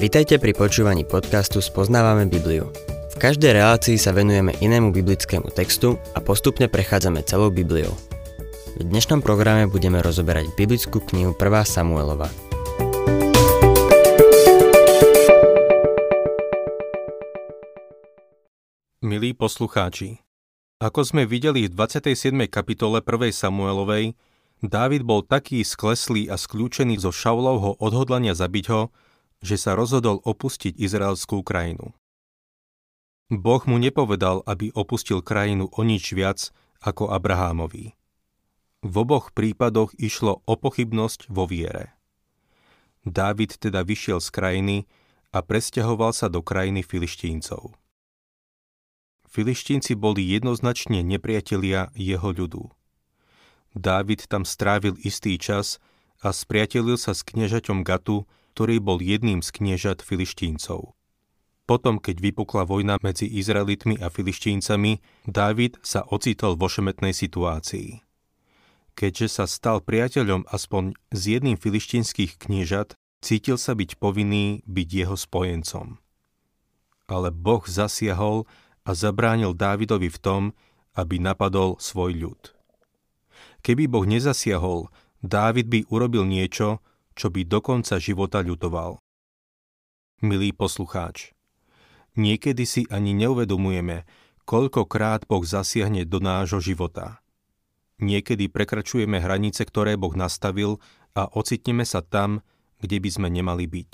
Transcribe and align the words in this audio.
Vitajte 0.00 0.40
pri 0.40 0.56
počúvaní 0.56 1.04
podcastu 1.04 1.60
Spoznávame 1.60 2.24
Bibliu. 2.24 2.72
V 3.12 3.16
každej 3.20 3.52
relácii 3.52 4.00
sa 4.00 4.16
venujeme 4.16 4.56
inému 4.56 4.96
biblickému 4.96 5.52
textu 5.52 6.00
a 6.16 6.24
postupne 6.24 6.72
prechádzame 6.72 7.20
celou 7.28 7.52
Bibliou. 7.52 7.92
V 8.80 8.88
dnešnom 8.88 9.20
programe 9.20 9.68
budeme 9.68 10.00
rozoberať 10.00 10.56
biblickú 10.56 11.04
knihu 11.04 11.36
1. 11.36 11.44
Samuelova. 11.68 12.32
Milí 19.04 19.36
poslucháči, 19.36 20.16
ako 20.80 21.04
sme 21.04 21.28
videli 21.28 21.68
v 21.68 21.76
27. 21.76 22.48
kapitole 22.48 23.04
1. 23.04 23.36
Samuelovej, 23.36 24.16
Dávid 24.64 25.04
bol 25.04 25.20
taký 25.24 25.60
skleslý 25.60 26.28
a 26.32 26.40
skľúčený 26.40 27.00
zo 27.00 27.12
Šaulovho 27.12 27.80
odhodlania 27.80 28.36
zabiť 28.36 28.64
ho, 28.72 28.92
že 29.40 29.56
sa 29.56 29.72
rozhodol 29.76 30.20
opustiť 30.24 30.76
izraelskú 30.76 31.40
krajinu. 31.40 31.96
Boh 33.30 33.62
mu 33.64 33.78
nepovedal, 33.78 34.42
aby 34.44 34.74
opustil 34.74 35.22
krajinu 35.22 35.70
o 35.70 35.80
nič 35.86 36.12
viac 36.12 36.50
ako 36.82 37.14
Abrahámovi. 37.14 37.94
V 38.80 38.94
oboch 38.96 39.30
prípadoch 39.36 39.92
išlo 40.00 40.40
o 40.48 40.54
pochybnosť 40.56 41.28
vo 41.28 41.44
viere. 41.44 41.92
Dávid 43.04 43.56
teda 43.56 43.84
vyšiel 43.84 44.20
z 44.20 44.28
krajiny 44.32 44.76
a 45.30 45.40
presťahoval 45.44 46.12
sa 46.12 46.26
do 46.26 46.42
krajiny 46.42 46.82
filištíncov. 46.82 47.76
Filištínci 49.30 49.94
boli 49.94 50.26
jednoznačne 50.26 51.06
nepriatelia 51.06 51.94
jeho 51.94 52.34
ľudu. 52.34 52.66
Dávid 53.78 54.26
tam 54.26 54.42
strávil 54.42 54.98
istý 55.06 55.38
čas 55.38 55.78
a 56.18 56.34
spriatelil 56.34 56.98
sa 56.98 57.14
s 57.14 57.22
kniežaťom 57.22 57.86
Gatu, 57.86 58.26
ktorý 58.52 58.82
bol 58.82 58.98
jedným 58.98 59.40
z 59.40 59.50
kniežat 59.54 60.02
filištíncov. 60.02 60.94
Potom, 61.70 62.02
keď 62.02 62.18
vypukla 62.18 62.66
vojna 62.66 62.98
medzi 62.98 63.30
Izraelitmi 63.30 64.02
a 64.02 64.10
filištíncami, 64.10 64.98
Dávid 65.22 65.78
sa 65.86 66.02
ocitol 66.02 66.58
vo 66.58 66.66
šemetnej 66.66 67.14
situácii. 67.14 68.02
Keďže 68.98 69.26
sa 69.30 69.44
stal 69.46 69.78
priateľom 69.78 70.50
aspoň 70.50 70.98
z 71.14 71.38
jedným 71.38 71.54
filištínskych 71.54 72.42
kniežat, 72.42 72.98
cítil 73.22 73.54
sa 73.54 73.78
byť 73.78 74.02
povinný 74.02 74.66
byť 74.66 74.88
jeho 74.90 75.14
spojencom. 75.14 76.02
Ale 77.06 77.30
Boh 77.30 77.62
zasiahol 77.62 78.50
a 78.82 78.90
zabránil 78.90 79.54
Dávidovi 79.54 80.10
v 80.10 80.18
tom, 80.18 80.42
aby 80.98 81.22
napadol 81.22 81.78
svoj 81.78 82.18
ľud. 82.18 82.42
Keby 83.62 83.86
Boh 83.86 84.08
nezasiahol, 84.08 84.90
Dávid 85.22 85.68
by 85.70 85.86
urobil 85.92 86.26
niečo, 86.26 86.82
čo 87.20 87.28
by 87.28 87.44
do 87.44 87.60
konca 87.60 88.00
života 88.00 88.40
ľutoval. 88.40 88.96
Milý 90.24 90.56
poslucháč, 90.56 91.36
niekedy 92.16 92.64
si 92.64 92.88
ani 92.88 93.12
neuvedomujeme, 93.12 94.08
koľkokrát 94.48 95.28
Boh 95.28 95.44
zasiahne 95.44 96.08
do 96.08 96.16
nášho 96.16 96.64
života. 96.64 97.20
Niekedy 98.00 98.48
prekračujeme 98.48 99.20
hranice, 99.20 99.68
ktoré 99.68 100.00
Boh 100.00 100.16
nastavil 100.16 100.80
a 101.12 101.28
ocitneme 101.28 101.84
sa 101.84 102.00
tam, 102.00 102.40
kde 102.80 102.96
by 102.96 103.10
sme 103.12 103.28
nemali 103.28 103.68
byť. 103.68 103.92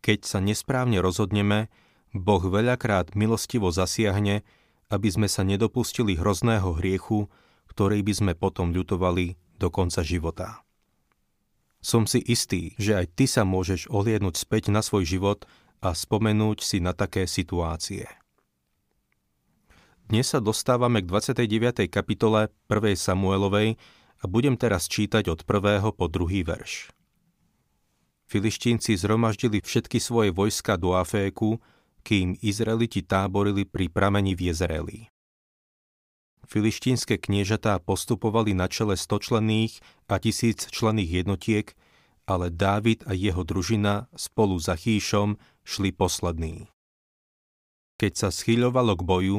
Keď 0.00 0.18
sa 0.24 0.40
nesprávne 0.40 1.04
rozhodneme, 1.04 1.68
Boh 2.16 2.40
veľakrát 2.40 3.12
milostivo 3.12 3.68
zasiahne, 3.68 4.48
aby 4.88 5.08
sme 5.12 5.28
sa 5.28 5.44
nedopustili 5.44 6.16
hrozného 6.16 6.72
hriechu, 6.80 7.28
ktorý 7.68 8.00
by 8.00 8.12
sme 8.16 8.32
potom 8.32 8.72
ľutovali 8.72 9.36
do 9.60 9.68
konca 9.68 10.00
života. 10.00 10.61
Som 11.82 12.06
si 12.06 12.22
istý, 12.22 12.78
že 12.78 12.94
aj 12.94 13.06
ty 13.18 13.26
sa 13.26 13.42
môžeš 13.42 13.90
ohliadnúť 13.90 14.38
späť 14.38 14.70
na 14.70 14.86
svoj 14.86 15.02
život 15.02 15.50
a 15.82 15.90
spomenúť 15.92 16.62
si 16.62 16.78
na 16.78 16.94
také 16.94 17.26
situácie. 17.26 18.06
Dnes 20.06 20.30
sa 20.30 20.38
dostávame 20.38 21.02
k 21.02 21.10
29. 21.10 21.90
kapitole 21.90 22.54
1. 22.70 22.94
Samuelovej 22.94 23.74
a 24.22 24.24
budem 24.30 24.54
teraz 24.54 24.86
čítať 24.86 25.26
od 25.26 25.42
1. 25.42 25.82
po 25.98 26.06
2. 26.06 26.46
verš. 26.46 26.94
Filištínci 28.30 28.96
zhromaždili 28.96 29.60
všetky 29.60 29.98
svoje 30.00 30.32
vojska 30.32 30.78
do 30.78 30.96
Aféku, 30.96 31.60
kým 32.06 32.38
Izraeliti 32.40 33.04
táborili 33.04 33.66
pri 33.68 33.92
prameni 33.92 34.32
v 34.32 34.48
Jezreeli. 34.54 35.11
Filištínske 36.46 37.18
kniežatá 37.18 37.78
postupovali 37.78 38.52
na 38.52 38.66
čele 38.66 38.98
stočlenných 38.98 39.78
a 40.10 40.18
tisíc 40.18 40.68
členných 40.68 41.24
jednotiek, 41.24 41.72
ale 42.26 42.50
Dávid 42.50 43.06
a 43.06 43.16
jeho 43.16 43.42
družina 43.42 44.10
spolu 44.14 44.58
za 44.58 44.76
Chýšom 44.78 45.38
šli 45.64 45.90
poslední. 45.94 46.70
Keď 47.98 48.12
sa 48.18 48.28
schyľovalo 48.34 48.98
k 48.98 49.02
boju, 49.02 49.38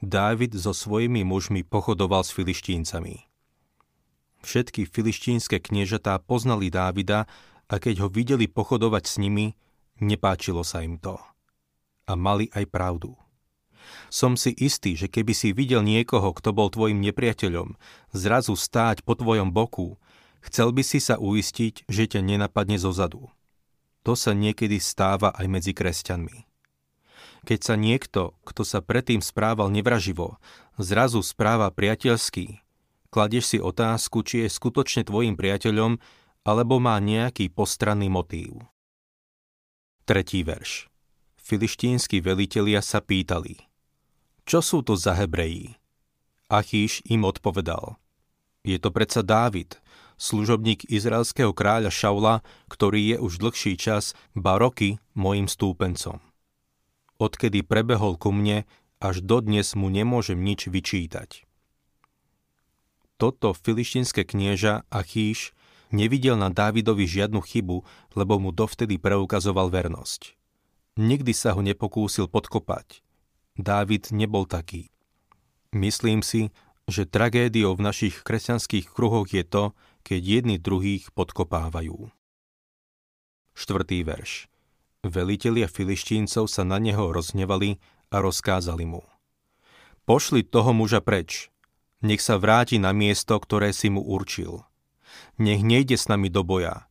Dávid 0.00 0.54
so 0.54 0.72
svojimi 0.72 1.26
mužmi 1.26 1.66
pochodoval 1.66 2.22
s 2.22 2.30
filištíncami. 2.30 3.28
Všetky 4.40 4.86
filištínske 4.86 5.58
kniežatá 5.58 6.16
poznali 6.22 6.70
Dávida 6.70 7.26
a 7.68 7.74
keď 7.76 8.06
ho 8.06 8.08
videli 8.08 8.46
pochodovať 8.46 9.04
s 9.04 9.14
nimi, 9.18 9.52
nepáčilo 9.98 10.62
sa 10.62 10.86
im 10.86 10.96
to. 10.96 11.18
A 12.08 12.14
mali 12.14 12.48
aj 12.54 12.64
pravdu. 12.70 13.18
Som 14.08 14.40
si 14.40 14.54
istý, 14.56 14.96
že 14.96 15.06
keby 15.10 15.32
si 15.36 15.52
videl 15.52 15.84
niekoho, 15.84 16.32
kto 16.32 16.56
bol 16.56 16.72
tvojim 16.72 17.00
nepriateľom, 17.04 17.76
zrazu 18.16 18.56
stáť 18.56 19.04
po 19.04 19.18
tvojom 19.18 19.52
boku, 19.52 20.00
chcel 20.40 20.72
by 20.72 20.82
si 20.84 20.98
sa 21.02 21.20
uistiť, 21.20 21.84
že 21.88 22.04
ťa 22.08 22.20
nenapadne 22.24 22.80
zo 22.80 22.94
zadu. 22.94 23.28
To 24.06 24.16
sa 24.16 24.32
niekedy 24.32 24.80
stáva 24.80 25.34
aj 25.36 25.46
medzi 25.50 25.72
kresťanmi. 25.76 26.48
Keď 27.44 27.60
sa 27.60 27.74
niekto, 27.76 28.36
kto 28.42 28.62
sa 28.64 28.80
predtým 28.80 29.20
správal 29.20 29.70
nevraživo, 29.70 30.40
zrazu 30.80 31.20
správa 31.20 31.70
priateľský, 31.70 32.64
kladieš 33.12 33.56
si 33.56 33.58
otázku, 33.60 34.24
či 34.24 34.46
je 34.46 34.48
skutočne 34.48 35.04
tvojim 35.04 35.36
priateľom, 35.36 36.00
alebo 36.46 36.80
má 36.80 36.96
nejaký 36.96 37.52
postranný 37.52 38.08
motív. 38.08 38.64
Tretí 40.08 40.40
verš. 40.40 40.88
Filištínsky 41.36 42.24
velitelia 42.24 42.80
sa 42.80 43.04
pýtali– 43.04 43.60
čo 44.48 44.64
sú 44.64 44.80
to 44.80 44.96
za 44.96 45.12
Hebreji? 45.12 45.76
Achíš 46.48 47.04
im 47.04 47.28
odpovedal. 47.28 48.00
Je 48.64 48.80
to 48.80 48.88
predsa 48.88 49.20
Dávid, 49.20 49.76
služobník 50.16 50.88
izraelského 50.88 51.52
kráľa 51.52 51.92
Šaula, 51.92 52.40
ktorý 52.72 53.12
je 53.12 53.16
už 53.20 53.44
dlhší 53.44 53.76
čas, 53.76 54.16
ba 54.32 54.56
roky, 54.56 54.96
mojim 55.12 55.52
stúpencom. 55.52 56.24
Odkedy 57.20 57.60
prebehol 57.60 58.16
ku 58.16 58.32
mne, 58.32 58.64
až 59.04 59.20
dodnes 59.20 59.76
mu 59.76 59.92
nemôžem 59.92 60.40
nič 60.40 60.72
vyčítať. 60.72 61.44
Toto 63.20 63.52
filištinské 63.52 64.24
knieža 64.24 64.88
Achíš 64.88 65.52
nevidel 65.92 66.40
na 66.40 66.48
Dávidovi 66.48 67.04
žiadnu 67.04 67.44
chybu, 67.44 67.84
lebo 68.16 68.40
mu 68.40 68.48
dovtedy 68.56 68.96
preukazoval 68.96 69.68
vernosť. 69.68 70.32
Nikdy 70.96 71.36
sa 71.36 71.52
ho 71.52 71.60
nepokúsil 71.60 72.32
podkopať– 72.32 73.04
Dávid 73.58 74.14
nebol 74.14 74.46
taký. 74.46 74.94
Myslím 75.74 76.22
si, 76.22 76.54
že 76.88 77.04
tragédiou 77.04 77.74
v 77.74 77.84
našich 77.84 78.22
kresťanských 78.24 78.88
kruhoch 78.88 79.28
je 79.28 79.44
to, 79.44 79.76
keď 80.06 80.20
jedni 80.24 80.56
druhých 80.56 81.12
podkopávajú. 81.12 82.08
Štvrtý 83.52 84.06
verš. 84.06 84.46
Velitelia 85.02 85.66
filištíncov 85.66 86.46
sa 86.48 86.62
na 86.62 86.78
neho 86.78 87.10
roznevali 87.10 87.82
a 88.08 88.22
rozkázali 88.22 88.86
mu. 88.86 89.02
Pošli 90.08 90.46
toho 90.46 90.72
muža 90.72 91.04
preč. 91.04 91.52
Nech 92.00 92.22
sa 92.22 92.38
vráti 92.38 92.78
na 92.78 92.94
miesto, 92.94 93.36
ktoré 93.36 93.74
si 93.74 93.90
mu 93.90 94.00
určil. 94.00 94.62
Nech 95.36 95.66
nejde 95.66 95.98
s 95.98 96.06
nami 96.06 96.30
do 96.30 96.46
boja. 96.46 96.86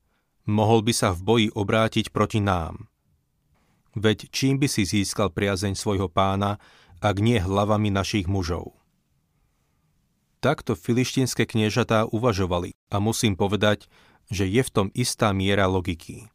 Mohol 0.46 0.86
by 0.86 0.94
sa 0.94 1.10
v 1.16 1.20
boji 1.24 1.48
obrátiť 1.56 2.12
proti 2.12 2.44
nám. 2.44 2.92
Veď 3.96 4.28
čím 4.34 4.60
by 4.60 4.68
si 4.68 4.84
získal 4.84 5.32
priazeň 5.32 5.78
svojho 5.78 6.12
pána, 6.12 6.60
ak 7.00 7.22
nie 7.22 7.38
hlavami 7.38 7.94
našich 7.94 8.26
mužov? 8.26 8.74
Takto 10.44 10.78
filištinské 10.78 11.50
kniežatá 11.50 12.06
uvažovali 12.10 12.78
a 12.94 13.02
musím 13.02 13.34
povedať, 13.34 13.90
že 14.30 14.46
je 14.46 14.62
v 14.62 14.74
tom 14.74 14.88
istá 14.94 15.34
miera 15.34 15.66
logiky. 15.66 16.30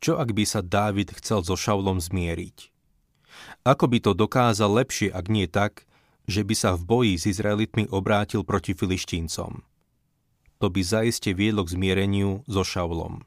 Čo 0.00 0.20
ak 0.20 0.36
by 0.36 0.44
sa 0.44 0.60
Dávid 0.60 1.12
chcel 1.16 1.44
so 1.44 1.56
Šaulom 1.56 2.00
zmieriť? 2.00 2.70
Ako 3.64 3.88
by 3.88 3.98
to 4.04 4.12
dokázal 4.12 4.72
lepšie, 4.72 5.10
ak 5.10 5.26
nie 5.32 5.48
tak, 5.48 5.88
že 6.24 6.44
by 6.44 6.54
sa 6.56 6.76
v 6.76 6.84
boji 6.84 7.14
s 7.20 7.24
Izraelitmi 7.28 7.88
obrátil 7.92 8.44
proti 8.44 8.72
filištíncom? 8.72 9.64
To 10.62 10.66
by 10.72 10.80
zaiste 10.80 11.36
viedlo 11.36 11.66
k 11.66 11.76
zmiereniu 11.76 12.40
so 12.48 12.64
Šaulom. 12.64 13.26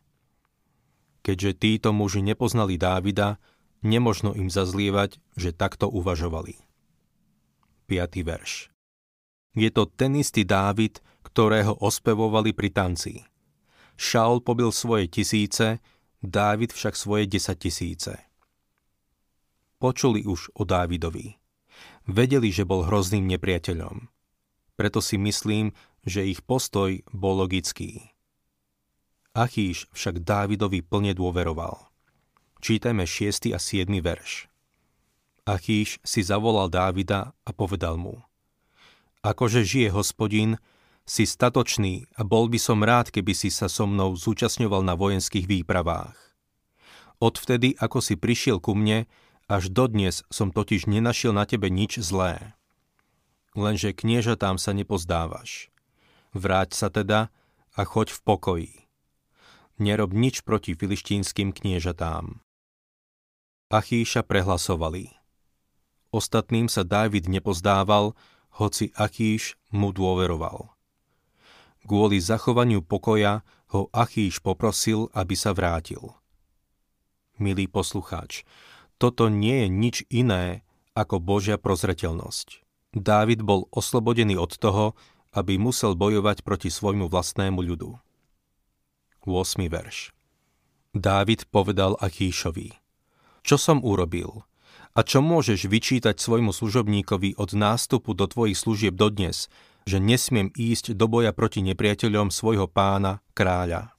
Keďže 1.27 1.59
títo 1.59 1.89
muži 1.91 2.23
nepoznali 2.23 2.79
Dávida, 2.79 3.35
nemožno 3.83 4.31
im 4.31 4.47
zazlievať, 4.47 5.19
že 5.35 5.51
takto 5.51 5.91
uvažovali. 5.91 6.55
5. 7.91 8.23
verš 8.23 8.71
Je 9.51 9.67
to 9.75 9.91
ten 9.91 10.15
istý 10.15 10.47
Dávid, 10.47 11.03
ktorého 11.27 11.75
ospevovali 11.83 12.55
pri 12.55 12.71
tanci. 12.71 13.27
Šaul 13.99 14.39
pobil 14.39 14.71
svoje 14.71 15.11
tisíce, 15.11 15.83
Dávid 16.23 16.71
však 16.71 16.95
svoje 16.95 17.27
10 17.27 17.59
tisíce. 17.59 18.13
Počuli 19.83 20.23
už 20.23 20.55
o 20.55 20.63
Dávidovi. 20.63 21.35
Vedeli, 22.07 22.55
že 22.55 22.63
bol 22.63 22.87
hrozným 22.87 23.27
nepriateľom. 23.35 24.07
Preto 24.79 25.03
si 25.03 25.19
myslím, 25.19 25.75
že 26.07 26.23
ich 26.23 26.39
postoj 26.47 27.03
bol 27.11 27.43
logický. 27.43 28.15
Achíš 29.37 29.85
však 29.93 30.25
Dávidovi 30.25 30.81
plne 30.81 31.13
dôveroval. 31.13 31.85
Čítajme 32.57 33.05
6. 33.05 33.53
a 33.53 33.61
7. 33.61 33.85
verš. 34.01 34.49
Achíš 35.45 36.01
si 36.01 36.25
zavolal 36.25 36.73
Dávida 36.73 37.37
a 37.45 37.49
povedal 37.53 38.01
mu 38.01 38.25
Akože 39.21 39.61
žije 39.61 39.93
hospodin, 39.93 40.57
si 41.05 41.29
statočný 41.29 42.09
a 42.17 42.25
bol 42.25 42.49
by 42.49 42.57
som 42.57 42.81
rád, 42.81 43.13
keby 43.13 43.37
si 43.37 43.53
sa 43.53 43.69
so 43.69 43.85
mnou 43.85 44.17
zúčastňoval 44.17 44.81
na 44.81 44.97
vojenských 44.97 45.45
výpravách. 45.45 46.17
Odvtedy, 47.21 47.77
ako 47.77 48.01
si 48.01 48.17
prišiel 48.17 48.57
ku 48.57 48.73
mne, 48.73 49.05
až 49.45 49.69
dodnes 49.69 50.25
som 50.33 50.49
totiž 50.49 50.89
nenašiel 50.89 51.37
na 51.37 51.45
tebe 51.45 51.69
nič 51.69 52.01
zlé. 52.01 52.57
Lenže 53.53 53.93
kniežatám 53.93 54.57
sa 54.57 54.73
nepozdávaš. 54.73 55.69
Vráť 56.33 56.73
sa 56.73 56.89
teda 56.89 57.29
a 57.77 57.81
choď 57.85 58.17
v 58.17 58.21
pokoji 58.25 58.86
nerob 59.77 60.13
nič 60.13 60.41
proti 60.41 60.73
filištínskym 60.73 61.53
kniežatám. 61.53 62.41
Achíša 63.67 64.23
prehlasovali. 64.23 65.11
Ostatným 66.15 66.71
sa 66.71 66.87
Dávid 66.87 67.27
nepozdával, 67.27 68.15
hoci 68.57 68.95
Achíš 68.95 69.59
mu 69.69 69.91
dôveroval. 69.91 70.71
Kvôli 71.83 72.19
zachovaniu 72.19 72.83
pokoja 72.83 73.43
ho 73.75 73.91
Achíš 73.91 74.39
poprosil, 74.39 75.11
aby 75.11 75.35
sa 75.35 75.51
vrátil. 75.51 76.15
Milý 77.37 77.67
poslucháč, 77.69 78.47
toto 78.97 79.29
nie 79.29 79.63
je 79.63 79.67
nič 79.69 79.95
iné 80.09 80.65
ako 80.97 81.21
Božia 81.21 81.61
prozreteľnosť. 81.61 82.65
Dávid 82.97 83.45
bol 83.45 83.69
oslobodený 83.69 84.41
od 84.41 84.57
toho, 84.57 84.97
aby 85.37 85.61
musel 85.61 85.93
bojovať 85.93 86.41
proti 86.41 86.73
svojmu 86.73 87.05
vlastnému 87.11 87.61
ľudu. 87.61 87.99
8. 89.27 89.67
verš. 89.67 90.15
Dávid 90.95 91.45
povedal 91.51 91.99
Achíšovi, 91.99 92.73
čo 93.43 93.59
som 93.59 93.83
urobil 93.83 94.47
a 94.97 95.05
čo 95.05 95.21
môžeš 95.21 95.69
vyčítať 95.69 96.17
svojmu 96.17 96.49
služobníkovi 96.49 97.37
od 97.37 97.53
nástupu 97.53 98.17
do 98.17 98.25
tvojich 98.25 98.57
služieb 98.57 98.97
dodnes, 98.97 99.45
že 99.85 100.01
nesmiem 100.01 100.49
ísť 100.57 100.97
do 100.97 101.05
boja 101.05 101.29
proti 101.37 101.61
nepriateľom 101.61 102.33
svojho 102.33 102.65
pána, 102.65 103.21
kráľa. 103.37 103.93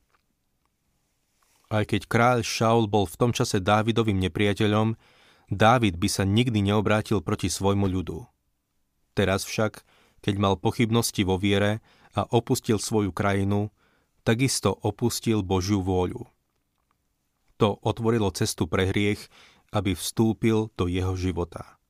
Aj 1.69 1.85
keď 1.85 2.09
kráľ 2.09 2.39
Šaul 2.43 2.91
bol 2.91 3.07
v 3.07 3.19
tom 3.21 3.31
čase 3.31 3.63
Dávidovým 3.63 4.19
nepriateľom, 4.27 4.99
Dávid 5.49 5.97
by 5.97 6.09
sa 6.13 6.29
nikdy 6.29 6.61
neobrátil 6.61 7.25
proti 7.25 7.49
svojmu 7.49 7.89
ľudu. 7.89 8.27
Teraz 9.17 9.49
však, 9.49 9.81
keď 10.21 10.35
mal 10.37 10.61
pochybnosti 10.61 11.25
vo 11.25 11.41
viere 11.41 11.81
a 12.13 12.27
opustil 12.29 12.77
svoju 12.77 13.15
krajinu, 13.15 13.73
takisto 14.29 14.77
opustil 14.85 15.41
Božiu 15.41 15.81
vôľu. 15.81 16.29
To 17.57 17.81
otvorilo 17.81 18.29
cestu 18.37 18.69
pre 18.69 18.93
hriech, 18.93 19.25
aby 19.73 19.97
vstúpil 19.97 20.69
do 20.77 20.85
jeho 20.85 21.17
života. 21.17 21.81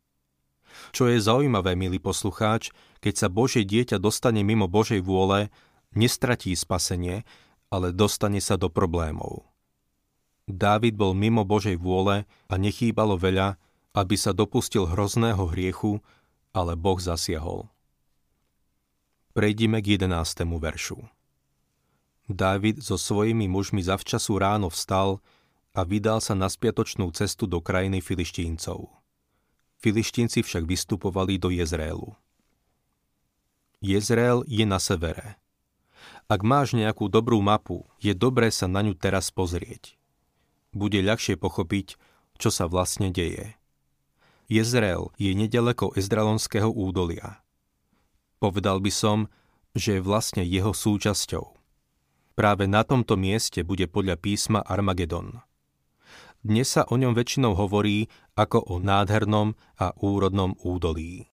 Čo 0.95 1.11
je 1.11 1.19
zaujímavé, 1.19 1.75
milý 1.75 1.99
poslucháč, 1.99 2.71
keď 3.03 3.27
sa 3.27 3.29
Božie 3.29 3.67
dieťa 3.67 3.99
dostane 3.99 4.47
mimo 4.47 4.71
Božej 4.71 5.03
vôle, 5.03 5.51
nestratí 5.99 6.55
spasenie, 6.55 7.27
ale 7.75 7.91
dostane 7.91 8.39
sa 8.39 8.55
do 8.55 8.71
problémov. 8.71 9.43
Dávid 10.47 10.95
bol 10.95 11.13
mimo 11.19 11.43
Božej 11.43 11.77
vôle 11.77 12.25
a 12.47 12.55
nechýbalo 12.55 13.19
veľa, 13.19 13.59
aby 13.93 14.15
sa 14.15 14.31
dopustil 14.31 14.87
hrozného 14.87 15.51
hriechu, 15.51 15.99
ale 16.55 16.79
Boh 16.79 16.97
zasiahol. 17.03 17.67
Prejdime 19.35 19.83
k 19.83 20.01
11. 20.01 20.47
veršu. 20.57 21.18
Dávid 22.29 22.85
so 22.85 23.01
svojimi 23.01 23.49
mužmi 23.49 23.81
zavčasu 23.81 24.37
ráno 24.37 24.69
vstal 24.69 25.25
a 25.73 25.81
vydal 25.81 26.21
sa 26.21 26.37
na 26.37 26.53
spiatočnú 26.53 27.09
cestu 27.17 27.49
do 27.49 27.65
krajiny 27.65 28.05
filištíncov. 28.05 28.93
Filištínci 29.81 30.45
však 30.45 30.69
vystupovali 30.69 31.41
do 31.41 31.49
Jezrélu. 31.49 32.13
Jezreel 33.81 34.45
je 34.45 34.69
na 34.69 34.77
severe. 34.77 35.41
Ak 36.29 36.45
máš 36.45 36.77
nejakú 36.77 37.09
dobrú 37.09 37.41
mapu, 37.41 37.89
je 38.03 38.13
dobré 38.13 38.53
sa 38.53 38.69
na 38.69 38.85
ňu 38.85 38.93
teraz 38.93 39.33
pozrieť. 39.33 39.97
Bude 40.77 41.01
ľahšie 41.01 41.41
pochopiť, 41.41 41.97
čo 42.37 42.53
sa 42.53 42.69
vlastne 42.69 43.09
deje. 43.09 43.57
Jezreel 44.53 45.15
je 45.17 45.33
nedaleko 45.33 45.97
Ezdralonského 45.97 46.69
údolia. 46.69 47.41
Povedal 48.37 48.85
by 48.85 48.93
som, 48.93 49.19
že 49.73 49.99
je 49.99 50.05
vlastne 50.05 50.43
jeho 50.45 50.77
súčasťou. 50.77 51.58
Práve 52.39 52.71
na 52.71 52.87
tomto 52.87 53.19
mieste 53.19 53.67
bude 53.67 53.91
podľa 53.91 54.15
písma 54.15 54.63
Armagedon. 54.63 55.43
Dnes 56.39 56.71
sa 56.71 56.87
o 56.87 56.95
ňom 56.95 57.11
väčšinou 57.11 57.59
hovorí 57.59 58.07
ako 58.39 58.63
o 58.63 58.75
nádhernom 58.79 59.59
a 59.75 59.91
úrodnom 59.99 60.55
údolí. 60.63 61.27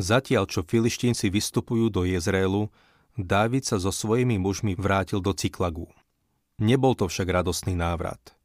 Zatiaľ, 0.00 0.48
čo 0.48 0.64
filištínci 0.64 1.28
vystupujú 1.28 1.92
do 1.92 2.08
Jezrélu, 2.08 2.72
Dávid 3.12 3.68
sa 3.68 3.76
so 3.76 3.92
svojimi 3.92 4.40
mužmi 4.40 4.72
vrátil 4.72 5.20
do 5.20 5.36
Cyklagu. 5.36 5.92
Nebol 6.64 6.96
to 6.96 7.04
však 7.04 7.28
radostný 7.28 7.76
návrat. 7.76 8.40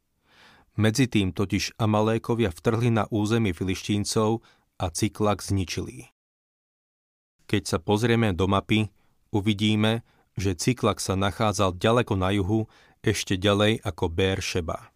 Medzi 0.76 1.08
tým 1.08 1.32
totiž 1.32 1.80
Amalékovia 1.80 2.52
vtrhli 2.52 2.92
na 2.92 3.08
územie 3.08 3.56
filištíncov 3.56 4.44
a 4.76 4.92
Cyklag 4.92 5.40
zničili. 5.40 6.04
Keď 7.48 7.62
sa 7.64 7.78
pozrieme 7.80 8.36
do 8.36 8.44
mapy, 8.44 8.92
uvidíme, 9.32 10.04
že 10.34 10.58
Cyklak 10.58 10.98
sa 10.98 11.14
nachádzal 11.14 11.78
ďaleko 11.78 12.14
na 12.18 12.34
juhu, 12.34 12.66
ešte 13.04 13.36
ďalej 13.36 13.84
ako 13.84 14.04
Bér 14.08 14.40
Šeba. 14.40 14.90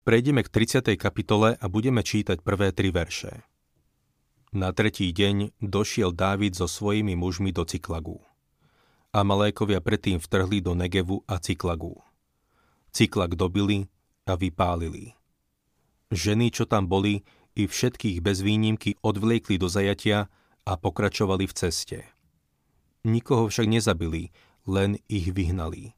Prejdeme 0.00 0.40
k 0.40 0.48
30. 0.48 0.96
kapitole 0.96 1.54
a 1.60 1.66
budeme 1.68 2.00
čítať 2.00 2.40
prvé 2.40 2.72
tri 2.72 2.88
verše. 2.88 3.44
Na 4.50 4.74
tretí 4.74 5.12
deň 5.12 5.62
došiel 5.62 6.10
Dávid 6.10 6.58
so 6.58 6.66
svojimi 6.66 7.14
mužmi 7.14 7.54
do 7.54 7.62
Cyklagu. 7.62 8.18
Malékovia 9.14 9.78
predtým 9.78 10.18
vtrhli 10.18 10.58
do 10.64 10.74
Negevu 10.74 11.22
a 11.28 11.38
Cyklagu. 11.38 12.00
Cyklag 12.90 13.38
dobili 13.38 13.86
a 14.26 14.34
vypálili. 14.34 15.14
Ženy, 16.10 16.50
čo 16.50 16.66
tam 16.66 16.90
boli, 16.90 17.22
i 17.54 17.66
všetkých 17.70 18.18
bez 18.22 18.42
výnimky 18.42 18.98
odvliekli 19.02 19.58
do 19.58 19.70
zajatia 19.70 20.26
a 20.66 20.72
pokračovali 20.74 21.46
v 21.46 21.54
ceste. 21.54 21.98
Nikoho 23.00 23.48
však 23.48 23.64
nezabili, 23.64 24.28
len 24.68 25.00
ich 25.08 25.32
vyhnali. 25.32 25.96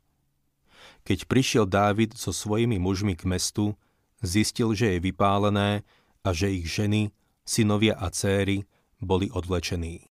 Keď 1.02 1.26
prišiel 1.26 1.66
Dávid 1.66 2.14
so 2.14 2.30
svojimi 2.30 2.78
mužmi 2.78 3.18
k 3.18 3.26
mestu, 3.26 3.75
zistil, 4.23 4.71
že 4.78 4.94
je 4.94 4.99
vypálené 5.02 5.82
a 6.23 6.28
že 6.30 6.54
ich 6.54 6.71
ženy, 6.71 7.11
synovia 7.42 7.99
a 7.99 8.06
céry 8.14 8.62
boli 9.02 9.26
odvlečení. 9.35 10.06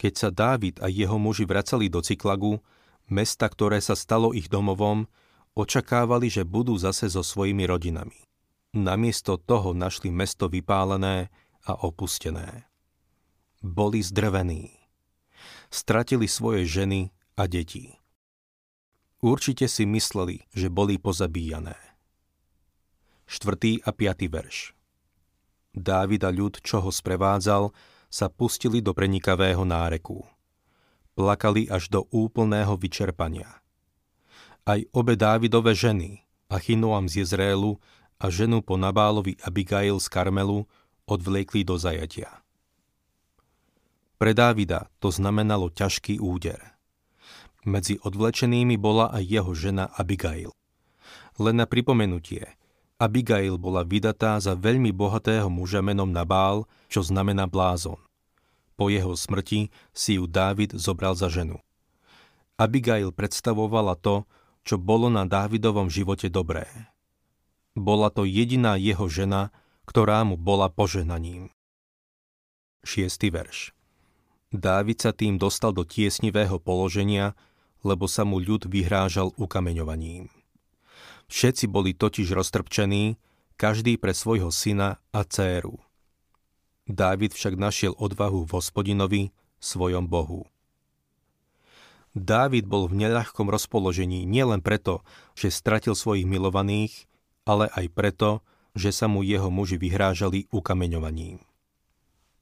Keď 0.00 0.12
sa 0.16 0.28
Dávid 0.32 0.80
a 0.80 0.88
jeho 0.88 1.20
muži 1.20 1.44
vracali 1.44 1.92
do 1.92 2.00
Cyklagu, 2.00 2.56
mesta, 3.12 3.44
ktoré 3.52 3.84
sa 3.84 3.92
stalo 3.92 4.32
ich 4.32 4.48
domovom, 4.48 5.04
očakávali, 5.52 6.32
že 6.32 6.48
budú 6.48 6.72
zase 6.80 7.12
so 7.12 7.20
svojimi 7.20 7.68
rodinami. 7.68 8.16
Namiesto 8.72 9.36
toho 9.36 9.76
našli 9.76 10.08
mesto 10.08 10.48
vypálené 10.48 11.28
a 11.68 11.76
opustené. 11.84 12.64
Boli 13.60 14.00
zdrvení 14.00 14.79
stratili 15.70 16.26
svoje 16.26 16.66
ženy 16.66 17.14
a 17.38 17.46
deti. 17.46 17.94
Určite 19.22 19.70
si 19.70 19.86
mysleli, 19.86 20.44
že 20.50 20.66
boli 20.66 20.98
pozabíjané. 20.98 21.78
4. 23.30 23.86
a 23.86 23.90
5. 23.94 24.26
verš 24.26 24.74
Dávid 25.70 26.26
a 26.26 26.34
ľud, 26.34 26.58
čo 26.66 26.82
ho 26.82 26.90
sprevádzal, 26.90 27.70
sa 28.10 28.26
pustili 28.26 28.82
do 28.82 28.90
prenikavého 28.90 29.62
náreku. 29.62 30.26
Plakali 31.14 31.70
až 31.70 31.86
do 31.86 32.10
úplného 32.10 32.74
vyčerpania. 32.74 33.62
Aj 34.66 34.82
obe 34.90 35.14
Dávidove 35.14 35.70
ženy, 35.78 36.26
Achinoam 36.50 37.06
z 37.06 37.22
Jezrélu 37.22 37.78
a 38.18 38.26
ženu 38.34 38.66
po 38.66 38.74
Nabálovi 38.74 39.38
Abigail 39.46 40.02
z 40.02 40.10
Karmelu, 40.10 40.66
odvliekli 41.06 41.62
do 41.62 41.78
zajatia. 41.78 42.42
Pre 44.20 44.36
Dávida 44.36 44.92
to 45.00 45.08
znamenalo 45.08 45.72
ťažký 45.72 46.20
úder. 46.20 46.60
Medzi 47.64 47.96
odvlečenými 48.04 48.76
bola 48.76 49.08
aj 49.16 49.24
jeho 49.24 49.56
žena 49.56 49.88
Abigail. 49.96 50.52
Len 51.40 51.56
na 51.56 51.64
pripomenutie, 51.64 52.44
Abigail 53.00 53.56
bola 53.56 53.80
vydatá 53.80 54.36
za 54.36 54.52
veľmi 54.52 54.92
bohatého 54.92 55.48
muža 55.48 55.80
menom 55.80 56.12
Nabál, 56.12 56.68
čo 56.92 57.00
znamená 57.00 57.48
blázon. 57.48 57.96
Po 58.76 58.92
jeho 58.92 59.16
smrti 59.16 59.72
si 59.96 60.20
ju 60.20 60.28
Dávid 60.28 60.76
zobral 60.76 61.16
za 61.16 61.32
ženu. 61.32 61.56
Abigail 62.60 63.16
predstavovala 63.16 63.96
to, 63.96 64.28
čo 64.68 64.76
bolo 64.76 65.08
na 65.08 65.24
Dávidovom 65.24 65.88
živote 65.88 66.28
dobré. 66.28 66.68
Bola 67.72 68.12
to 68.12 68.28
jediná 68.28 68.76
jeho 68.76 69.08
žena, 69.08 69.48
ktorá 69.88 70.20
mu 70.28 70.36
bola 70.36 70.68
požehnaním. 70.68 71.48
6. 72.84 73.16
verš 73.32 73.79
Dávid 74.50 74.98
sa 74.98 75.14
tým 75.14 75.38
dostal 75.38 75.70
do 75.70 75.86
tiesnivého 75.86 76.58
položenia, 76.58 77.38
lebo 77.86 78.10
sa 78.10 78.26
mu 78.26 78.42
ľud 78.42 78.66
vyhrážal 78.66 79.30
ukameňovaním. 79.38 80.26
Všetci 81.30 81.70
boli 81.70 81.94
totiž 81.94 82.34
roztrpčení, 82.34 83.14
každý 83.54 83.94
pre 83.94 84.10
svojho 84.10 84.50
syna 84.50 84.98
a 85.14 85.22
dcéru. 85.22 85.78
Dávid 86.90 87.30
však 87.30 87.54
našiel 87.54 87.94
odvahu 87.94 88.42
v 88.42 88.50
hospodinovi, 88.58 89.22
svojom 89.62 90.10
Bohu. 90.10 90.48
Dávid 92.10 92.66
bol 92.66 92.90
v 92.90 93.06
neľahkom 93.06 93.46
rozpoložení 93.46 94.26
nielen 94.26 94.66
preto, 94.66 95.06
že 95.38 95.54
stratil 95.54 95.94
svojich 95.94 96.26
milovaných, 96.26 97.06
ale 97.46 97.70
aj 97.70 97.86
preto, 97.94 98.42
že 98.74 98.90
sa 98.90 99.06
mu 99.06 99.22
jeho 99.22 99.46
muži 99.46 99.78
vyhrážali 99.78 100.50
ukameňovaním. 100.50 101.38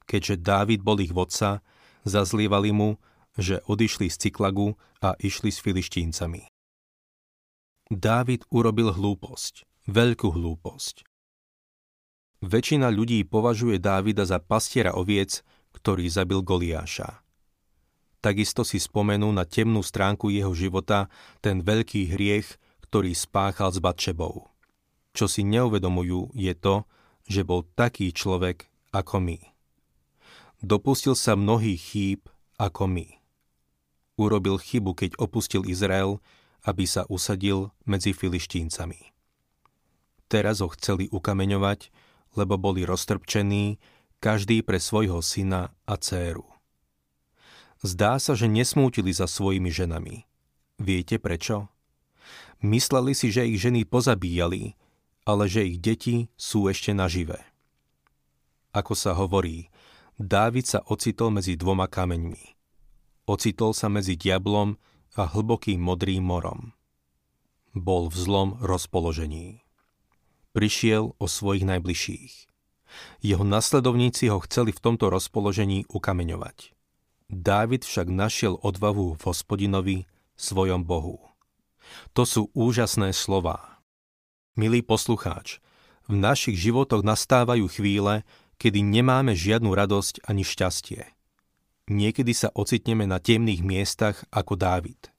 Keďže 0.09 0.41
Dávid 0.41 0.81
bol 0.81 0.97
ich 1.05 1.13
vodca, 1.13 1.61
zazlievali 2.05 2.71
mu, 2.71 2.99
že 3.39 3.63
odišli 3.65 4.11
z 4.11 4.27
Cyklagu 4.27 4.75
a 4.99 5.15
išli 5.19 5.49
s 5.49 5.63
filištíncami. 5.63 6.47
Dávid 7.89 8.45
urobil 8.53 8.93
hlúposť, 8.93 9.65
veľkú 9.89 10.29
hlúposť. 10.29 11.09
Väčšina 12.39 12.87
ľudí 12.87 13.25
považuje 13.27 13.81
Dávida 13.81 14.23
za 14.23 14.39
pastiera 14.39 14.95
oviec, 14.95 15.43
ktorý 15.75 16.07
zabil 16.07 16.39
Goliáša. 16.39 17.19
Takisto 18.19 18.67
si 18.67 18.79
spomenú 18.79 19.31
na 19.31 19.47
temnú 19.47 19.79
stránku 19.79 20.27
jeho 20.31 20.51
života 20.51 21.07
ten 21.39 21.63
veľký 21.63 22.15
hriech, 22.15 22.47
ktorý 22.83 23.15
spáchal 23.15 23.71
s 23.71 23.79
Batšebou. 23.79 24.47
Čo 25.15 25.25
si 25.27 25.47
neuvedomujú 25.47 26.35
je 26.35 26.53
to, 26.55 26.83
že 27.27 27.47
bol 27.47 27.63
taký 27.75 28.11
človek 28.11 28.67
ako 28.91 29.23
my. 29.23 29.39
Dopustil 30.59 31.15
sa 31.15 31.39
mnohých 31.39 31.79
chýb 31.79 32.21
ako 32.59 32.91
my. 32.91 33.07
Urobil 34.19 34.59
chybu, 34.59 34.91
keď 34.91 35.11
opustil 35.15 35.63
Izrael, 35.63 36.19
aby 36.67 36.83
sa 36.83 37.07
usadil 37.07 37.71
medzi 37.87 38.11
filištíncami. 38.11 39.15
Teraz 40.27 40.59
ho 40.59 40.67
chceli 40.75 41.07
ukameňovať, 41.09 41.89
lebo 42.35 42.59
boli 42.59 42.83
roztrpčení, 42.83 43.79
každý 44.19 44.59
pre 44.59 44.83
svojho 44.83 45.23
syna 45.23 45.71
a 45.87 45.95
dcéru. 45.95 46.43
Zdá 47.79 48.19
sa, 48.19 48.35
že 48.35 48.51
nesmútili 48.51 49.15
za 49.15 49.23
svojimi 49.31 49.71
ženami. 49.71 50.27
Viete 50.75 51.15
prečo? 51.15 51.71
Mysleli 52.59 53.15
si, 53.15 53.31
že 53.31 53.47
ich 53.47 53.63
ženy 53.63 53.87
pozabíjali, 53.87 54.75
ale 55.23 55.47
že 55.47 55.63
ich 55.63 55.79
deti 55.79 56.27
sú 56.35 56.67
ešte 56.67 56.91
naživé. 56.91 57.39
Ako 58.75 58.93
sa 58.99 59.15
hovorí, 59.15 59.71
Dávid 60.19 60.67
sa 60.67 60.83
ocitol 60.83 61.31
medzi 61.31 61.55
dvoma 61.55 61.87
kameňmi. 61.87 62.59
Ocitol 63.23 63.71
sa 63.71 63.87
medzi 63.87 64.19
diablom 64.19 64.75
a 65.15 65.23
hlbokým 65.23 65.79
modrým 65.79 66.27
morom. 66.27 66.75
Bol 67.71 68.11
v 68.11 68.15
zlom 68.19 68.49
rozpoložení. 68.59 69.63
Prišiel 70.51 71.15
o 71.15 71.25
svojich 71.25 71.63
najbližších. 71.63 72.33
Jeho 73.23 73.47
nasledovníci 73.47 74.27
ho 74.27 74.43
chceli 74.43 74.75
v 74.75 74.83
tomto 74.83 75.07
rozpoložení 75.07 75.87
ukameňovať. 75.87 76.75
Dávid 77.31 77.87
však 77.87 78.11
našiel 78.11 78.59
odvahu 78.59 79.15
v 79.15 79.21
hospodinovi, 79.23 79.97
svojom 80.35 80.83
Bohu. 80.83 81.23
To 82.11 82.27
sú 82.27 82.51
úžasné 82.51 83.15
slová. 83.15 83.79
Milý 84.59 84.83
poslucháč, 84.83 85.63
v 86.11 86.19
našich 86.19 86.59
životoch 86.59 87.07
nastávajú 87.07 87.71
chvíle, 87.71 88.27
kedy 88.59 88.83
nemáme 88.83 89.33
žiadnu 89.33 89.71
radosť 89.71 90.27
ani 90.27 90.43
šťastie. 90.43 91.01
Niekedy 91.89 92.35
sa 92.35 92.53
ocitneme 92.53 93.09
na 93.09 93.17
temných 93.17 93.65
miestach 93.65 94.21
ako 94.29 94.53
Dávid. 94.59 95.09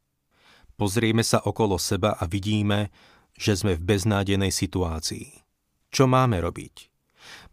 Pozrieme 0.78 1.26
sa 1.26 1.42
okolo 1.42 1.80
seba 1.80 2.14
a 2.14 2.28
vidíme, 2.28 2.94
že 3.34 3.58
sme 3.58 3.74
v 3.74 3.82
beznádenej 3.96 4.54
situácii. 4.54 5.42
Čo 5.90 6.06
máme 6.06 6.38
robiť? 6.38 6.92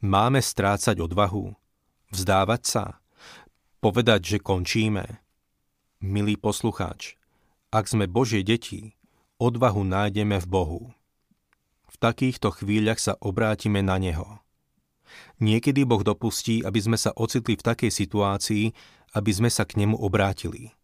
Máme 0.06 0.44
strácať 0.44 1.02
odvahu? 1.02 1.56
Vzdávať 2.14 2.62
sa? 2.64 2.86
povedať, 3.80 4.38
že 4.38 4.38
končíme. 4.44 5.06
Milý 6.04 6.38
poslucháč, 6.38 7.18
ak 7.74 7.90
sme 7.90 8.06
Božie 8.06 8.44
deti, 8.44 8.94
odvahu 9.42 9.82
nájdeme 9.88 10.38
v 10.44 10.48
Bohu. 10.48 10.82
V 11.88 11.96
takýchto 11.98 12.54
chvíľach 12.54 13.02
sa 13.02 13.14
obrátime 13.18 13.82
na 13.82 13.98
Neho. 13.98 14.44
Niekedy 15.42 15.84
Boh 15.84 16.02
dopustí, 16.02 16.62
aby 16.62 16.80
sme 16.82 16.98
sa 17.00 17.14
ocitli 17.14 17.58
v 17.58 17.66
takej 17.66 17.92
situácii, 17.92 18.64
aby 19.16 19.32
sme 19.34 19.50
sa 19.50 19.66
k 19.66 19.82
Nemu 19.82 19.98
obrátili. 19.98 20.78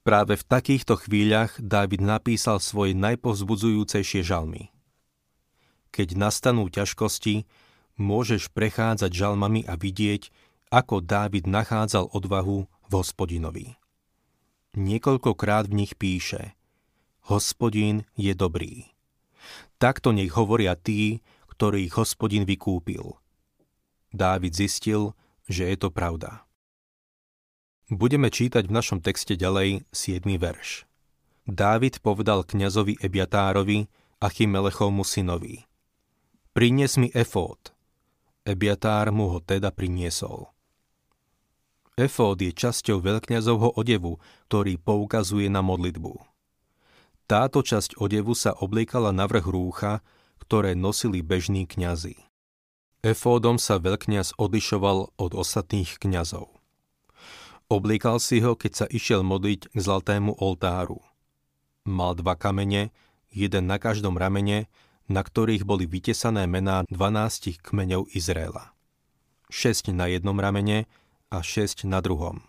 Práve 0.00 0.40
v 0.40 0.44
takýchto 0.48 0.96
chvíľach 0.96 1.60
Dávid 1.60 2.00
napísal 2.00 2.56
svoje 2.56 2.96
najpovzbudzujúcejšie 2.96 4.24
žalmy. 4.24 4.72
Keď 5.92 6.16
nastanú 6.16 6.72
ťažkosti, 6.72 7.44
môžeš 8.00 8.48
prechádzať 8.56 9.12
žalmami 9.12 9.68
a 9.68 9.76
vidieť, 9.76 10.32
ako 10.72 11.04
Dávid 11.04 11.44
nachádzal 11.44 12.08
odvahu 12.16 12.64
v 12.64 12.92
hospodinovi. 12.96 13.66
Niekoľkokrát 14.78 15.68
v 15.68 15.84
nich 15.84 15.92
píše 15.98 16.56
Hospodin 17.28 18.08
je 18.16 18.32
dobrý. 18.32 18.88
Takto 19.76 20.16
nech 20.16 20.32
hovoria 20.32 20.78
tí, 20.78 21.20
ktorých 21.52 22.00
hospodin 22.00 22.48
vykúpil. 22.48 23.19
Dávid 24.10 24.54
zistil, 24.54 25.14
že 25.46 25.70
je 25.70 25.76
to 25.78 25.90
pravda. 25.90 26.42
Budeme 27.90 28.30
čítať 28.30 28.70
v 28.70 28.74
našom 28.74 29.02
texte 29.02 29.34
ďalej 29.34 29.82
7. 29.90 30.22
verš. 30.38 30.86
Dávid 31.50 31.98
povedal 31.98 32.46
kňazovi 32.46 33.02
Ebiatárovi, 33.02 33.90
Achimelechovmu 34.22 35.02
synovi. 35.02 35.66
Prinies 36.54 36.94
mi 37.02 37.10
efód. 37.10 37.74
Ebiatár 38.46 39.10
mu 39.10 39.34
ho 39.34 39.42
teda 39.42 39.74
priniesol. 39.74 40.46
Efód 41.98 42.38
je 42.38 42.54
časťou 42.54 43.02
veľkňazovho 43.02 43.74
odevu, 43.74 44.22
ktorý 44.46 44.78
poukazuje 44.78 45.50
na 45.50 45.58
modlitbu. 45.58 46.14
Táto 47.26 47.62
časť 47.62 47.98
odevu 47.98 48.38
sa 48.38 48.54
obliekala 48.54 49.10
na 49.10 49.26
vrch 49.26 49.46
rúcha, 49.50 50.02
ktoré 50.38 50.78
nosili 50.78 51.22
bežní 51.26 51.66
kňazi. 51.66 52.29
Efódom 53.00 53.56
sa 53.56 53.80
veľkňaz 53.80 54.36
odlišoval 54.36 55.16
od 55.16 55.32
ostatných 55.32 55.96
kňazov. 55.96 56.52
Obliekal 57.72 58.20
si 58.20 58.44
ho, 58.44 58.52
keď 58.52 58.72
sa 58.76 58.86
išiel 58.92 59.24
modliť 59.24 59.72
k 59.72 59.76
zlatému 59.80 60.36
oltáru. 60.36 61.00
Mal 61.88 62.12
dva 62.20 62.36
kamene, 62.36 62.92
jeden 63.32 63.72
na 63.72 63.80
každom 63.80 64.20
ramene, 64.20 64.68
na 65.08 65.24
ktorých 65.24 65.64
boli 65.64 65.88
vytesané 65.88 66.44
mená 66.44 66.84
12 66.92 67.64
kmeňov 67.64 68.12
Izraela. 68.12 68.76
6 69.48 69.96
na 69.96 70.12
jednom 70.12 70.36
ramene 70.36 70.84
a 71.32 71.40
šesť 71.40 71.88
na 71.88 72.04
druhom. 72.04 72.44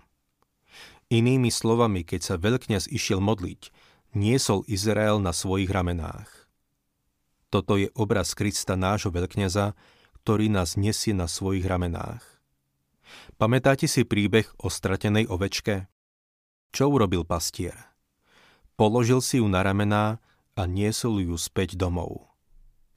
Inými 1.07 1.47
slovami, 1.47 2.03
keď 2.03 2.21
sa 2.27 2.35
veľkňaz 2.35 2.91
išiel 2.91 3.23
modliť, 3.23 3.71
niesol 4.19 4.67
Izrael 4.67 5.23
na 5.23 5.31
svojich 5.31 5.71
ramenách. 5.71 6.27
Toto 7.47 7.79
je 7.79 7.87
obraz 7.95 8.35
Krista 8.35 8.75
nášho 8.75 9.15
veľkňaza, 9.15 9.75
ktorý 10.21 10.53
nás 10.53 10.77
nesie 10.77 11.17
na 11.17 11.25
svojich 11.25 11.65
ramenách. 11.65 12.21
Pamätáte 13.41 13.89
si 13.89 14.05
príbeh 14.05 14.45
o 14.61 14.69
stratenej 14.69 15.25
ovečke? 15.25 15.89
Čo 16.69 16.93
urobil 16.93 17.25
pastier? 17.25 17.75
Položil 18.77 19.19
si 19.25 19.41
ju 19.41 19.49
na 19.49 19.65
ramená 19.65 20.21
a 20.53 20.63
niesol 20.69 21.25
ju 21.25 21.35
späť 21.41 21.73
domov. 21.73 22.29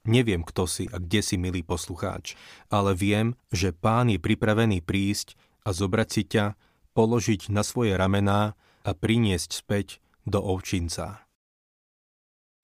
Neviem, 0.05 0.45
kto 0.45 0.69
si 0.69 0.85
a 0.93 1.01
kde 1.01 1.25
si, 1.25 1.41
milý 1.41 1.65
poslucháč, 1.65 2.37
ale 2.69 2.93
viem, 2.93 3.41
že 3.49 3.73
pán 3.73 4.13
je 4.13 4.21
pripravený 4.21 4.85
prísť 4.85 5.33
a 5.65 5.73
zobrať 5.73 6.09
si 6.13 6.23
ťa, 6.29 6.61
položiť 6.93 7.49
na 7.49 7.65
svoje 7.65 7.97
ramená 7.97 8.53
a 8.85 8.91
priniesť 8.93 9.65
späť 9.65 10.05
do 10.29 10.45
ovčinca. 10.45 11.25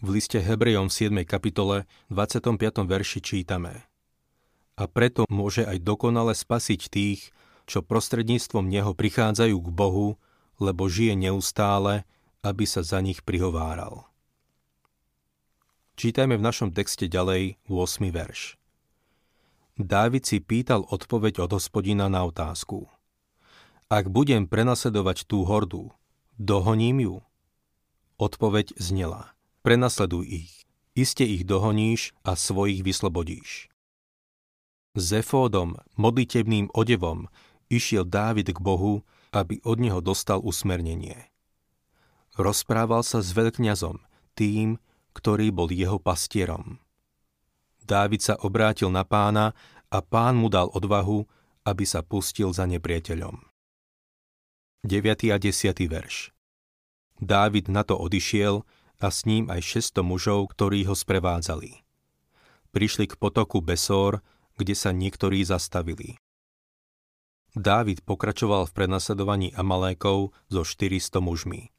V 0.05 0.17
liste 0.17 0.37
Hebrejom 0.41 0.93
v 0.93 0.97
7. 1.13 1.25
kapitole 1.25 1.89
25. 2.13 2.85
verši 2.85 3.21
čítame 3.25 3.90
A 4.81 4.89
preto 4.89 5.29
môže 5.29 5.69
aj 5.69 5.85
dokonale 5.85 6.33
spasiť 6.33 6.81
tých, 6.89 7.37
čo 7.69 7.85
prostredníctvom 7.85 8.65
Neho 8.65 8.97
prichádzajú 8.97 9.57
k 9.61 9.69
Bohu, 9.69 10.17
lebo 10.57 10.89
žije 10.89 11.21
neustále, 11.21 12.09
aby 12.41 12.65
sa 12.65 12.81
za 12.81 13.05
nich 13.05 13.21
prihováral. 13.21 14.09
Čítajme 16.01 16.41
v 16.41 16.47
našom 16.49 16.73
texte 16.73 17.13
ďalej 17.13 17.61
8. 17.69 18.09
verš. 18.09 18.57
Dávid 19.77 20.25
si 20.25 20.41
pýtal 20.41 20.85
odpoveď 20.89 21.45
od 21.45 21.61
hospodina 21.61 22.09
na 22.09 22.25
otázku. 22.25 22.89
Ak 23.93 24.09
budem 24.09 24.49
prenasledovať 24.49 25.29
tú 25.29 25.45
hordu, 25.45 25.93
dohoním 26.41 27.05
ju? 27.05 27.17
Odpoveď 28.17 28.77
znela. 28.81 29.33
prenasleduj 29.61 30.25
ich. 30.25 30.53
Iste 30.97 31.25
ich 31.25 31.49
dohoníš 31.49 32.13
a 32.25 32.37
svojich 32.37 32.85
vyslobodíš. 32.85 33.70
S 34.99 35.15
efódom, 35.15 35.79
modlitebným 35.95 36.75
odevom, 36.75 37.31
išiel 37.71 38.03
Dávid 38.03 38.51
k 38.51 38.59
Bohu, 38.59 39.07
aby 39.31 39.63
od 39.63 39.79
neho 39.79 40.03
dostal 40.03 40.43
usmernenie. 40.43 41.31
Rozprával 42.35 43.07
sa 43.07 43.23
s 43.23 43.31
veľkňazom, 43.31 44.03
tým, 44.35 44.83
ktorý 45.15 45.55
bol 45.55 45.71
jeho 45.71 46.03
pastierom. 46.03 46.83
Dávid 47.87 48.23
sa 48.23 48.35
obrátil 48.43 48.91
na 48.91 49.07
pána 49.07 49.55
a 49.91 49.99
pán 50.03 50.39
mu 50.39 50.51
dal 50.51 50.71
odvahu, 50.71 51.27
aby 51.67 51.85
sa 51.87 52.03
pustil 52.03 52.51
za 52.51 52.67
nepriateľom. 52.67 53.47
9. 54.83 55.35
a 55.35 55.37
10. 55.37 55.77
verš 55.87 56.33
Dávid 57.21 57.69
na 57.69 57.85
to 57.85 58.01
odišiel 58.01 58.65
a 58.99 59.07
s 59.13 59.29
ním 59.29 59.53
aj 59.53 59.61
600 59.93 60.01
mužov, 60.01 60.57
ktorí 60.57 60.89
ho 60.89 60.97
sprevádzali. 60.97 61.85
Prišli 62.73 63.05
k 63.11 63.15
potoku 63.21 63.61
Besor, 63.61 64.25
kde 64.61 64.77
sa 64.77 64.93
niektorí 64.93 65.41
zastavili. 65.41 66.21
Dávid 67.57 68.05
pokračoval 68.07 68.69
v 68.69 68.77
prenasledovaní 68.77 69.49
Amalékov 69.57 70.37
so 70.53 70.63
400 70.63 71.19
mužmi. 71.19 71.73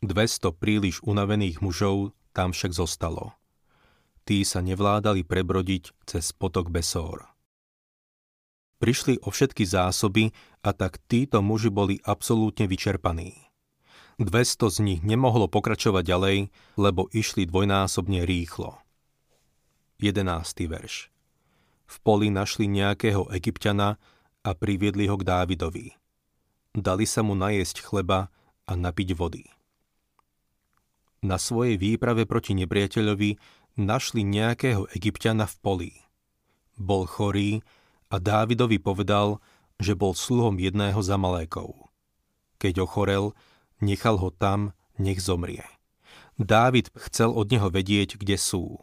200 0.00 0.54
príliš 0.54 1.02
unavených 1.02 1.58
mužov 1.60 2.16
tam 2.32 2.54
však 2.54 2.72
zostalo. 2.72 3.34
Tí 4.24 4.46
sa 4.46 4.62
nevládali 4.62 5.26
prebrodiť 5.26 6.06
cez 6.06 6.30
potok 6.32 6.70
Besor. 6.70 7.28
Prišli 8.78 9.26
o 9.26 9.34
všetky 9.34 9.66
zásoby 9.66 10.30
a 10.62 10.70
tak 10.70 11.02
títo 11.10 11.42
muži 11.42 11.74
boli 11.74 11.98
absolútne 12.06 12.70
vyčerpaní. 12.70 13.34
200 14.22 14.30
z 14.70 14.78
nich 14.80 15.00
nemohlo 15.02 15.50
pokračovať 15.50 16.04
ďalej, 16.06 16.38
lebo 16.78 17.10
išli 17.10 17.44
dvojnásobne 17.44 18.22
rýchlo. 18.22 18.78
11. 19.98 20.70
verš 20.70 21.17
V 21.88 21.96
poli 22.04 22.28
našli 22.28 22.68
nejakého 22.68 23.32
egyptiana 23.32 23.96
a 24.44 24.50
priviedli 24.52 25.08
ho 25.08 25.16
k 25.16 25.24
Dávidovi. 25.24 25.86
Dali 26.76 27.08
sa 27.08 27.24
mu 27.24 27.32
najesť 27.32 27.80
chleba 27.80 28.28
a 28.68 28.72
napiť 28.76 29.16
vody. 29.16 29.48
Na 31.24 31.40
svojej 31.40 31.80
výprave 31.80 32.28
proti 32.28 32.54
nepriateľovi 32.54 33.40
našli 33.80 34.22
nejakého 34.22 34.86
egyptiana 34.94 35.48
v 35.48 35.56
poli. 35.64 35.92
Bol 36.78 37.08
chorý 37.08 37.64
a 38.12 38.22
Dávidovi 38.22 38.78
povedal, 38.78 39.42
že 39.80 39.98
bol 39.98 40.14
sluhom 40.14 40.60
jedného 40.60 41.00
z 41.02 41.08
Amalékov. 41.10 41.90
Keď 42.62 42.84
ochorel, 42.84 43.34
Nechal 43.78 44.18
ho 44.18 44.34
tam, 44.34 44.74
nech 44.98 45.22
zomrie. 45.22 45.62
Dávid 46.38 46.90
chcel 46.98 47.30
od 47.30 47.46
neho 47.50 47.70
vedieť, 47.70 48.18
kde 48.18 48.34
sú. 48.34 48.82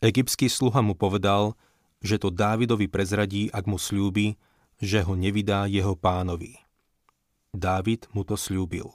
Egyptský 0.00 0.48
sluha 0.48 0.80
mu 0.80 0.96
povedal, 0.96 1.56
že 1.98 2.16
to 2.18 2.30
Dávidovi 2.30 2.86
prezradí, 2.86 3.50
ak 3.50 3.66
mu 3.66 3.76
slúbi, 3.76 4.38
že 4.78 5.02
ho 5.02 5.18
nevydá 5.18 5.66
jeho 5.66 5.98
pánovi. 5.98 6.54
Dávid 7.50 8.06
mu 8.14 8.22
to 8.22 8.38
slúbil. 8.38 8.94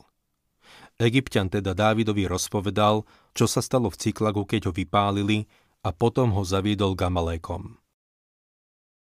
Egyptian 1.02 1.50
teda 1.50 1.76
Dávidovi 1.76 2.30
rozpovedal, 2.30 3.04
čo 3.36 3.50
sa 3.50 3.60
stalo 3.60 3.90
v 3.92 4.00
Cyklagu, 4.00 4.46
keď 4.48 4.70
ho 4.70 4.74
vypálili 4.74 5.50
a 5.84 5.92
potom 5.92 6.32
ho 6.32 6.46
zaviedol 6.46 6.96
Gamalékom. 6.96 7.76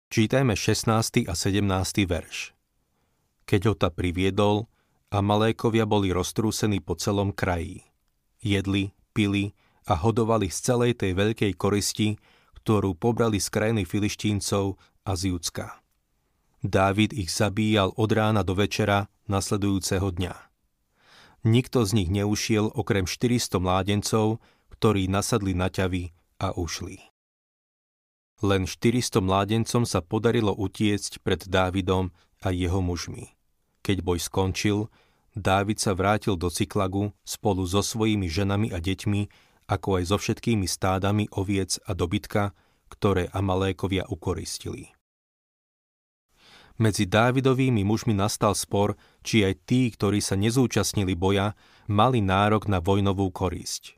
Čítajme 0.10 0.54
16. 0.58 1.30
a 1.30 1.34
17. 1.34 1.66
verš. 2.06 2.54
Keď 3.46 3.62
ho 3.70 3.74
ta 3.78 3.90
priviedol, 3.94 4.70
Malékovia 5.14 5.86
boli 5.86 6.10
roztrúsení 6.10 6.82
po 6.82 6.98
celom 6.98 7.30
kraji. 7.30 7.86
Jedli, 8.42 8.98
pili 9.14 9.54
a 9.86 9.94
hodovali 9.94 10.50
z 10.50 10.58
celej 10.74 10.98
tej 10.98 11.14
veľkej 11.14 11.54
koristi, 11.54 12.18
ktorú 12.64 12.96
pobrali 12.96 13.44
z 13.44 13.52
krajiny 13.52 13.84
filištíncov 13.84 14.80
a 15.04 15.12
z 15.20 15.36
Judska. 15.36 15.84
Dávid 16.64 17.12
ich 17.12 17.28
zabíjal 17.28 17.92
od 18.00 18.08
rána 18.16 18.40
do 18.40 18.56
večera 18.56 19.12
nasledujúceho 19.28 20.16
dňa. 20.16 20.32
Nikto 21.44 21.84
z 21.84 21.92
nich 21.92 22.08
neušiel 22.08 22.72
okrem 22.72 23.04
400 23.04 23.60
mládencov, 23.60 24.40
ktorí 24.72 25.12
nasadli 25.12 25.52
na 25.52 25.68
ťavy 25.68 26.16
a 26.40 26.56
ušli. 26.56 27.04
Len 28.40 28.64
400 28.64 29.20
mládencom 29.20 29.84
sa 29.84 30.00
podarilo 30.00 30.56
utiecť 30.56 31.20
pred 31.20 31.44
Dávidom 31.44 32.16
a 32.40 32.56
jeho 32.56 32.80
mužmi. 32.80 33.36
Keď 33.84 33.98
boj 34.00 34.24
skončil, 34.24 34.88
Dávid 35.36 35.84
sa 35.84 35.92
vrátil 35.92 36.40
do 36.40 36.48
Cyklagu 36.48 37.12
spolu 37.28 37.68
so 37.68 37.84
svojimi 37.84 38.32
ženami 38.32 38.72
a 38.72 38.80
deťmi, 38.80 39.52
ako 39.74 39.98
aj 39.98 40.04
so 40.14 40.18
všetkými 40.22 40.70
stádami 40.70 41.34
oviec 41.34 41.82
a 41.90 41.98
dobytka, 41.98 42.54
ktoré 42.94 43.34
Amalékovia 43.34 44.06
ukoristili. 44.06 44.94
Medzi 46.78 47.06
Dávidovými 47.10 47.86
mužmi 47.86 48.14
nastal 48.14 48.54
spor, 48.54 48.98
či 49.26 49.46
aj 49.46 49.66
tí, 49.66 49.90
ktorí 49.94 50.22
sa 50.22 50.34
nezúčastnili 50.38 51.14
boja, 51.18 51.58
mali 51.90 52.22
nárok 52.22 52.70
na 52.70 52.82
vojnovú 52.82 53.30
korisť. 53.30 53.98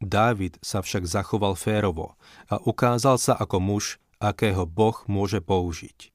Dávid 0.00 0.56
sa 0.64 0.80
však 0.80 1.04
zachoval 1.08 1.54
férovo 1.54 2.16
a 2.48 2.58
ukázal 2.58 3.16
sa 3.16 3.32
ako 3.36 3.60
muž, 3.60 3.84
akého 4.18 4.64
Boh 4.64 4.96
môže 5.06 5.38
použiť. 5.44 6.10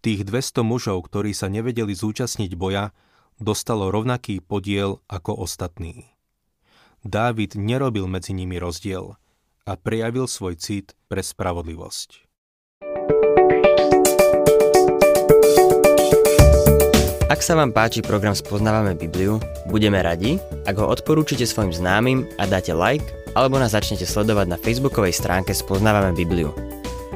Tých 0.00 0.24
200 0.24 0.64
mužov, 0.64 1.04
ktorí 1.10 1.36
sa 1.36 1.52
nevedeli 1.52 1.92
zúčastniť 1.92 2.56
boja, 2.56 2.96
dostalo 3.36 3.92
rovnaký 3.92 4.40
podiel 4.40 5.04
ako 5.10 5.44
ostatní. 5.44 6.08
Dávid 7.00 7.56
nerobil 7.56 8.04
medzi 8.04 8.36
nimi 8.36 8.60
rozdiel 8.60 9.16
a 9.64 9.72
prejavil 9.72 10.28
svoj 10.28 10.60
cit 10.60 10.92
pre 11.08 11.24
spravodlivosť. 11.24 12.28
Ak 17.30 17.40
sa 17.40 17.56
vám 17.56 17.72
páči 17.72 18.04
program 18.04 18.36
Spoznávame 18.36 18.92
Bibliu, 18.98 19.40
budeme 19.70 20.02
radi, 20.04 20.36
ak 20.68 20.76
ho 20.76 20.92
odporúčite 20.92 21.48
svojim 21.48 21.72
známym 21.72 22.28
a 22.36 22.44
dáte 22.44 22.76
like, 22.76 23.06
alebo 23.32 23.56
nás 23.56 23.72
začnete 23.72 24.04
sledovať 24.04 24.50
na 24.50 24.58
facebookovej 24.60 25.16
stránke 25.16 25.56
Spoznávame 25.56 26.12
Bibliu. 26.12 26.52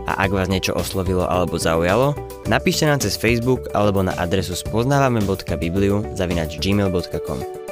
A 0.08 0.24
ak 0.24 0.32
vás 0.32 0.48
niečo 0.48 0.72
oslovilo 0.72 1.28
alebo 1.28 1.60
zaujalo, 1.60 2.16
napíšte 2.48 2.88
nám 2.88 3.04
cez 3.04 3.20
Facebook 3.20 3.68
alebo 3.76 4.00
na 4.00 4.16
adresu 4.16 4.56
spoznávame.bibliu 4.56 6.16
zavinač 6.16 6.56
gmail.com. 6.56 7.63